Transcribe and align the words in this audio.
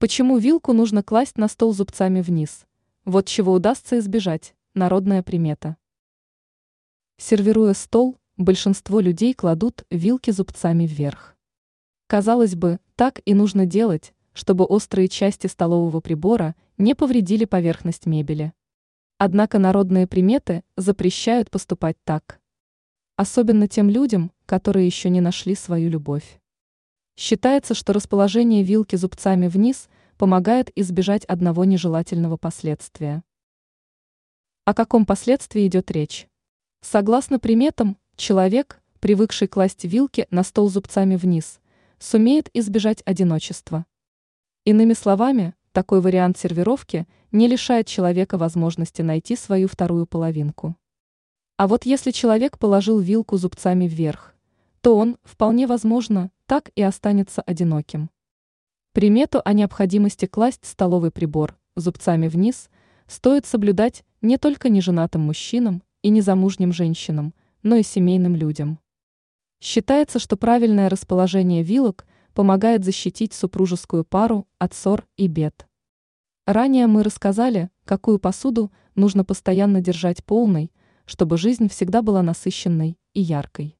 Почему 0.00 0.38
вилку 0.38 0.72
нужно 0.72 1.02
класть 1.02 1.38
на 1.38 1.48
стол 1.48 1.74
зубцами 1.74 2.20
вниз? 2.20 2.66
Вот 3.04 3.26
чего 3.26 3.52
удастся 3.52 3.98
избежать, 3.98 4.54
народная 4.72 5.24
примета. 5.24 5.76
Сервируя 7.16 7.74
стол, 7.74 8.16
большинство 8.36 9.00
людей 9.00 9.34
кладут 9.34 9.84
вилки 9.90 10.30
зубцами 10.30 10.86
вверх. 10.86 11.36
Казалось 12.06 12.54
бы, 12.54 12.78
так 12.94 13.20
и 13.24 13.34
нужно 13.34 13.66
делать, 13.66 14.14
чтобы 14.34 14.64
острые 14.66 15.08
части 15.08 15.48
столового 15.48 16.00
прибора 16.00 16.54
не 16.76 16.94
повредили 16.94 17.44
поверхность 17.44 18.06
мебели. 18.06 18.52
Однако 19.16 19.58
народные 19.58 20.06
приметы 20.06 20.62
запрещают 20.76 21.50
поступать 21.50 21.96
так. 22.04 22.40
Особенно 23.16 23.66
тем 23.66 23.90
людям, 23.90 24.30
которые 24.46 24.86
еще 24.86 25.10
не 25.10 25.20
нашли 25.20 25.56
свою 25.56 25.90
любовь. 25.90 26.40
Считается, 27.18 27.74
что 27.74 27.92
расположение 27.92 28.62
вилки 28.62 28.94
зубцами 28.94 29.48
вниз 29.48 29.88
помогает 30.18 30.70
избежать 30.76 31.24
одного 31.24 31.64
нежелательного 31.64 32.36
последствия. 32.36 33.24
О 34.64 34.72
каком 34.72 35.04
последствии 35.04 35.66
идет 35.66 35.90
речь? 35.90 36.28
Согласно 36.80 37.40
приметам, 37.40 37.96
человек, 38.14 38.80
привыкший 39.00 39.48
класть 39.48 39.84
вилки 39.84 40.28
на 40.30 40.44
стол 40.44 40.70
зубцами 40.70 41.16
вниз, 41.16 41.58
сумеет 41.98 42.50
избежать 42.54 43.02
одиночества. 43.04 43.84
Иными 44.64 44.92
словами, 44.92 45.54
такой 45.72 46.00
вариант 46.00 46.38
сервировки 46.38 47.08
не 47.32 47.48
лишает 47.48 47.88
человека 47.88 48.38
возможности 48.38 49.02
найти 49.02 49.34
свою 49.34 49.66
вторую 49.66 50.06
половинку. 50.06 50.76
А 51.56 51.66
вот 51.66 51.84
если 51.84 52.12
человек 52.12 52.60
положил 52.60 53.00
вилку 53.00 53.38
зубцами 53.38 53.88
вверх, 53.88 54.36
то 54.82 54.96
он, 54.96 55.16
вполне 55.24 55.66
возможно, 55.66 56.30
так 56.48 56.70
и 56.74 56.82
останется 56.82 57.42
одиноким. 57.42 58.08
Примету 58.94 59.42
о 59.44 59.52
необходимости 59.52 60.24
класть 60.24 60.64
столовый 60.64 61.10
прибор 61.10 61.58
зубцами 61.76 62.26
вниз 62.26 62.70
стоит 63.06 63.44
соблюдать 63.44 64.02
не 64.22 64.38
только 64.38 64.70
неженатым 64.70 65.20
мужчинам 65.20 65.82
и 66.00 66.08
незамужним 66.08 66.72
женщинам, 66.72 67.34
но 67.62 67.76
и 67.76 67.82
семейным 67.82 68.34
людям. 68.34 68.78
Считается, 69.60 70.18
что 70.18 70.38
правильное 70.38 70.88
расположение 70.88 71.62
вилок 71.62 72.06
помогает 72.32 72.82
защитить 72.82 73.34
супружескую 73.34 74.06
пару 74.06 74.48
от 74.58 74.72
ссор 74.72 75.06
и 75.18 75.26
бед. 75.26 75.68
Ранее 76.46 76.86
мы 76.86 77.02
рассказали, 77.02 77.68
какую 77.84 78.18
посуду 78.18 78.72
нужно 78.94 79.22
постоянно 79.22 79.82
держать 79.82 80.24
полной, 80.24 80.72
чтобы 81.04 81.36
жизнь 81.36 81.68
всегда 81.68 82.00
была 82.00 82.22
насыщенной 82.22 82.96
и 83.12 83.20
яркой. 83.20 83.77